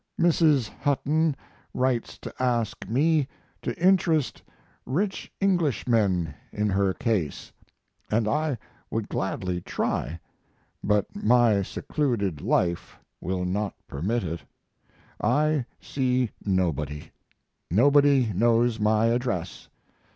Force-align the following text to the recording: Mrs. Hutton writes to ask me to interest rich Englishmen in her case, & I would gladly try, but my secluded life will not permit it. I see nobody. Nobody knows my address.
Mrs. 0.19 0.67
Hutton 0.79 1.35
writes 1.75 2.17
to 2.17 2.33
ask 2.41 2.89
me 2.89 3.27
to 3.61 3.77
interest 3.79 4.41
rich 4.83 5.31
Englishmen 5.39 6.33
in 6.51 6.69
her 6.71 6.91
case, 6.91 7.51
& 7.83 8.11
I 8.11 8.57
would 8.89 9.07
gladly 9.09 9.61
try, 9.61 10.19
but 10.83 11.15
my 11.15 11.61
secluded 11.61 12.41
life 12.41 12.97
will 13.19 13.45
not 13.45 13.75
permit 13.87 14.23
it. 14.23 14.41
I 15.23 15.65
see 15.79 16.31
nobody. 16.43 17.11
Nobody 17.69 18.31
knows 18.33 18.79
my 18.79 19.05
address. 19.05 19.69